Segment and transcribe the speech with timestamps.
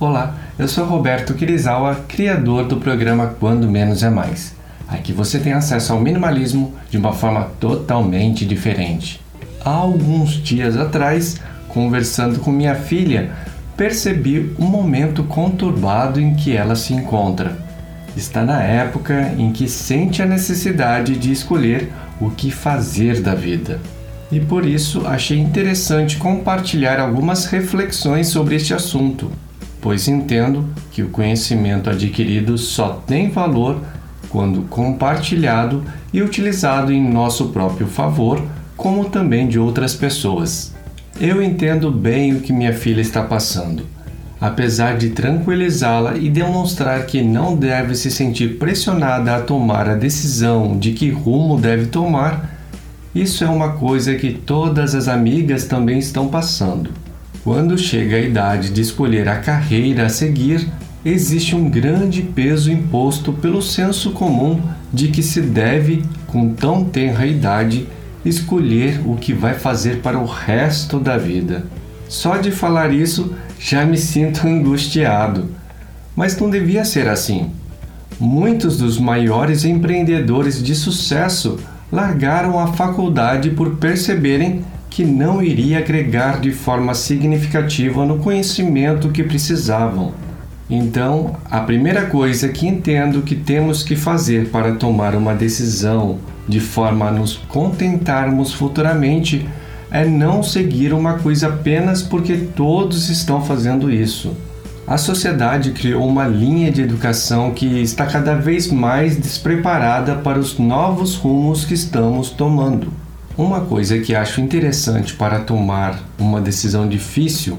[0.00, 4.54] Olá, eu sou Roberto Kirizawa, criador do programa Quando Menos é Mais.
[4.88, 9.20] Aqui você tem acesso ao minimalismo de uma forma totalmente diferente.
[9.62, 13.30] Há alguns dias atrás, conversando com minha filha,
[13.76, 17.58] percebi um momento conturbado em que ela se encontra.
[18.16, 23.78] Está na época em que sente a necessidade de escolher o que fazer da vida.
[24.32, 29.30] E por isso achei interessante compartilhar algumas reflexões sobre este assunto
[29.80, 33.80] pois entendo que o conhecimento adquirido só tem valor
[34.28, 38.42] quando compartilhado e utilizado em nosso próprio favor,
[38.76, 40.74] como também de outras pessoas.
[41.20, 43.84] Eu entendo bem o que minha filha está passando.
[44.40, 50.78] Apesar de tranquilizá-la e demonstrar que não deve se sentir pressionada a tomar a decisão
[50.78, 52.58] de que rumo deve tomar,
[53.14, 56.90] isso é uma coisa que todas as amigas também estão passando.
[57.42, 60.68] Quando chega a idade de escolher a carreira a seguir,
[61.02, 64.60] existe um grande peso imposto pelo senso comum
[64.92, 67.88] de que se deve, com tão tenra idade,
[68.26, 71.64] escolher o que vai fazer para o resto da vida.
[72.10, 75.48] Só de falar isso já me sinto angustiado.
[76.14, 77.50] Mas não devia ser assim.
[78.18, 81.58] Muitos dos maiores empreendedores de sucesso
[81.90, 89.22] largaram a faculdade por perceberem que não iria agregar de forma significativa no conhecimento que
[89.22, 90.12] precisavam.
[90.68, 96.60] Então, a primeira coisa que entendo que temos que fazer para tomar uma decisão de
[96.60, 99.48] forma a nos contentarmos futuramente
[99.90, 104.36] é não seguir uma coisa apenas porque todos estão fazendo isso.
[104.86, 110.58] A sociedade criou uma linha de educação que está cada vez mais despreparada para os
[110.58, 112.92] novos rumos que estamos tomando.
[113.40, 117.56] Uma coisa que acho interessante para tomar uma decisão difícil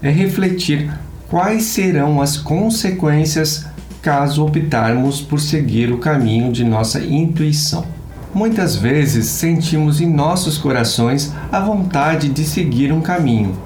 [0.00, 0.88] é refletir
[1.28, 3.66] quais serão as consequências
[4.00, 7.84] caso optarmos por seguir o caminho de nossa intuição.
[8.32, 13.58] Muitas vezes sentimos em nossos corações a vontade de seguir um caminho,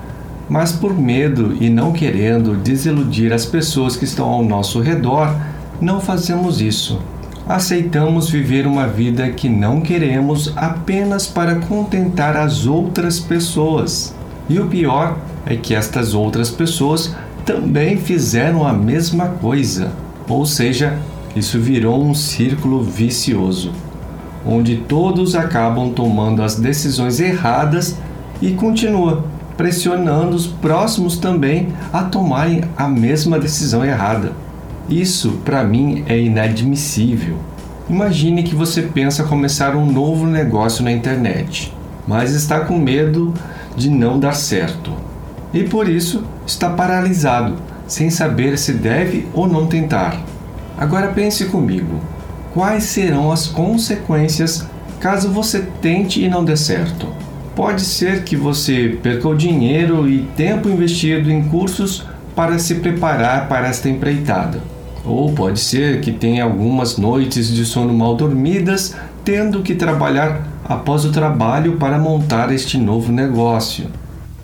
[0.48, 5.37] mas por medo e não querendo desiludir as pessoas que estão ao nosso redor,
[5.82, 6.98] não fazemos isso
[7.48, 14.14] aceitamos viver uma vida que não queremos apenas para contentar as outras pessoas.
[14.48, 15.16] E o pior
[15.47, 17.16] é que estas outras pessoas
[17.47, 19.91] também fizeram a mesma coisa.
[20.28, 20.98] Ou seja,
[21.34, 23.72] isso virou um círculo vicioso,
[24.47, 27.97] onde todos acabam tomando as decisões erradas
[28.42, 29.25] e continua
[29.56, 34.32] pressionando os próximos também a tomarem a mesma decisão errada.
[34.88, 37.37] Isso, para mim, é inadmissível.
[37.91, 41.75] Imagine que você pensa começar um novo negócio na internet,
[42.06, 43.34] mas está com medo
[43.77, 44.91] de não dar certo.
[45.53, 47.56] E por isso está paralisado,
[47.87, 50.19] sem saber se deve ou não tentar.
[50.78, 52.00] Agora pense comigo:
[52.54, 54.66] quais serão as consequências
[54.98, 57.09] caso você tente e não dê certo?
[57.54, 63.48] Pode ser que você perca o dinheiro e tempo investido em cursos para se preparar
[63.48, 64.78] para esta empreitada
[65.08, 71.04] ou pode ser que tenha algumas noites de sono mal dormidas, tendo que trabalhar após
[71.04, 73.86] o trabalho para montar este novo negócio.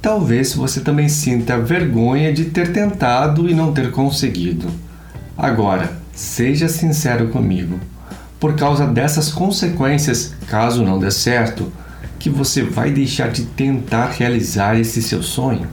[0.00, 4.68] Talvez você também sinta vergonha de ter tentado e não ter conseguido.
[5.36, 7.78] Agora, seja sincero comigo.
[8.38, 11.72] Por causa dessas consequências, caso não dê certo,
[12.18, 15.66] que você vai deixar de tentar realizar esse seu sonho?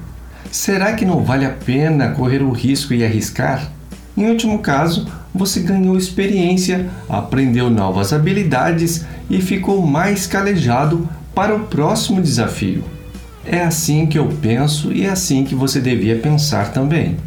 [0.51, 3.69] Será que não vale a pena correr o risco e arriscar?
[4.15, 11.61] Em último caso, você ganhou experiência, aprendeu novas habilidades e ficou mais calejado para o
[11.61, 12.83] próximo desafio.
[13.45, 17.17] É assim que eu penso e é assim que você devia pensar também.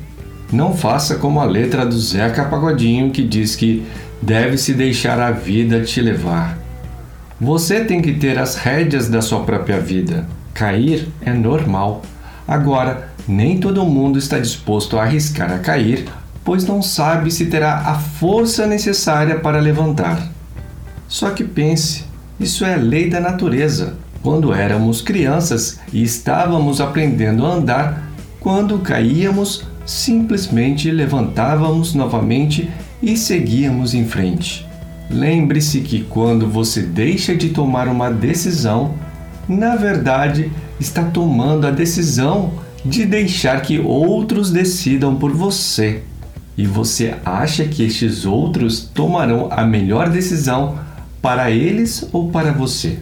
[0.52, 3.84] Não faça como a letra do Zeca Pagodinho que diz que
[4.20, 6.58] deve-se deixar a vida te levar.
[7.40, 10.26] Você tem que ter as rédeas da sua própria vida.
[10.52, 12.02] Cair é normal.
[12.46, 16.04] Agora, nem todo mundo está disposto a arriscar a cair
[16.44, 20.30] pois não sabe se terá a força necessária para levantar.
[21.08, 22.04] Só que pense,
[22.38, 23.96] isso é lei da natureza.
[24.22, 28.10] Quando éramos crianças e estávamos aprendendo a andar,
[28.40, 32.70] quando caíamos, simplesmente levantávamos novamente
[33.02, 34.66] e seguíamos em frente.
[35.10, 38.94] Lembre-se que quando você deixa de tomar uma decisão,
[39.48, 42.52] na verdade está tomando a decisão
[42.84, 46.02] de deixar que outros decidam por você
[46.56, 50.78] e você acha que estes outros tomarão a melhor decisão
[51.20, 52.98] para eles ou para você?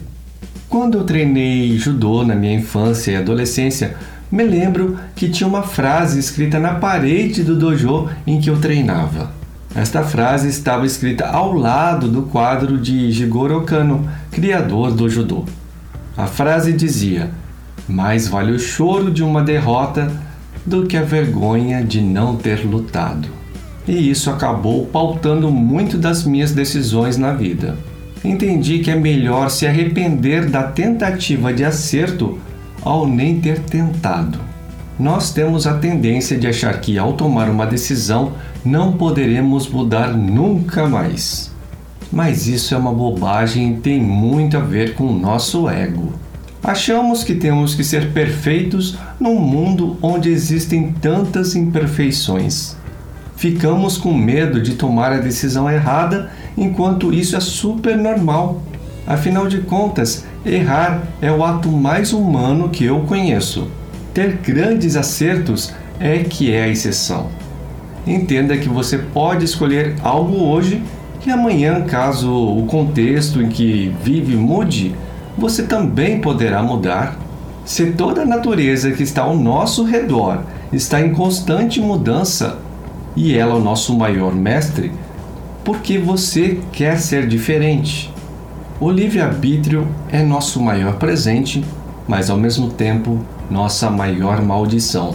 [0.69, 3.95] Quando eu treinei judô na minha infância e adolescência,
[4.31, 9.31] me lembro que tinha uma frase escrita na parede do dojo em que eu treinava.
[9.75, 15.45] Esta frase estava escrita ao lado do quadro de Jigoro Kano, criador do judô.
[16.17, 17.31] A frase dizia:
[17.87, 20.11] Mais vale o choro de uma derrota
[20.65, 23.42] do que a vergonha de não ter lutado.
[23.87, 27.77] E isso acabou pautando muito das minhas decisões na vida.
[28.25, 32.39] Entendi que é melhor se arrepender da tentativa de acerto
[32.83, 34.39] ao nem ter tentado.
[34.99, 38.33] Nós temos a tendência de achar que ao tomar uma decisão
[38.65, 41.51] não poderemos mudar nunca mais.
[42.13, 46.13] Mas isso é uma bobagem e tem muito a ver com o nosso ego.
[46.63, 52.77] Achamos que temos que ser perfeitos num mundo onde existem tantas imperfeições.
[53.43, 58.63] Ficamos com medo de tomar a decisão errada, enquanto isso é super normal.
[59.05, 63.67] Afinal de contas, errar é o ato mais humano que eu conheço.
[64.15, 67.31] Ter grandes acertos é que é a exceção.
[68.07, 70.81] Entenda que você pode escolher algo hoje
[71.27, 74.95] e amanhã, caso o contexto em que vive mude,
[75.37, 77.19] você também poderá mudar.
[77.65, 82.71] Se toda a natureza que está ao nosso redor está em constante mudança
[83.17, 84.93] e ela é o nosso maior mestre,
[85.65, 88.13] por que você quer ser diferente?
[88.81, 91.65] O livre-arbítrio é nosso maior presente,
[92.09, 93.21] mas ao mesmo tempo
[93.51, 95.15] nossa maior maldição.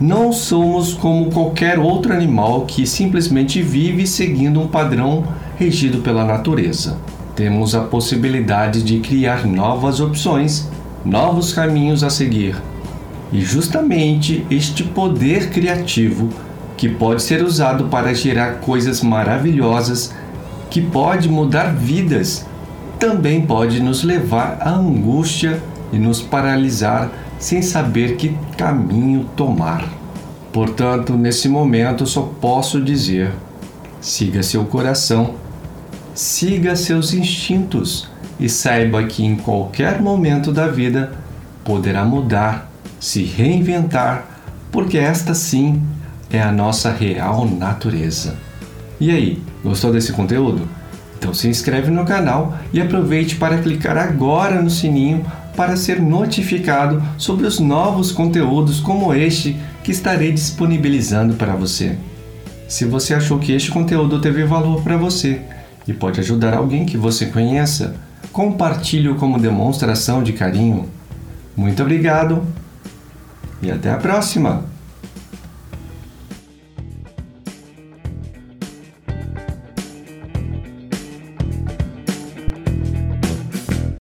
[0.00, 5.24] Não somos como qualquer outro animal que simplesmente vive seguindo um padrão
[5.58, 6.96] regido pela natureza
[7.40, 10.68] temos a possibilidade de criar novas opções,
[11.02, 12.54] novos caminhos a seguir.
[13.32, 16.28] E justamente este poder criativo,
[16.80, 20.14] que pode ser usado para gerar coisas maravilhosas,
[20.70, 22.46] que pode mudar vidas,
[22.98, 25.62] também pode nos levar à angústia
[25.92, 29.84] e nos paralisar sem saber que caminho tomar.
[30.52, 33.30] Portanto, nesse momento só posso dizer:
[34.00, 35.34] siga seu coração
[36.14, 41.12] siga seus instintos e saiba que em qualquer momento da vida
[41.64, 44.26] poderá mudar, se reinventar,
[44.70, 45.82] porque esta sim
[46.30, 48.36] é a nossa real natureza.
[49.00, 50.68] E aí, gostou desse conteúdo?
[51.18, 55.24] Então se inscreve no canal e aproveite para clicar agora no sininho
[55.56, 61.96] para ser notificado sobre os novos conteúdos como este que estarei disponibilizando para você.
[62.68, 65.42] Se você achou que este conteúdo teve valor para você,
[65.86, 67.96] e pode ajudar alguém que você conheça,
[68.32, 70.88] compartilhe-o como demonstração de carinho.
[71.56, 72.44] Muito obrigado
[73.60, 74.64] e até a próxima!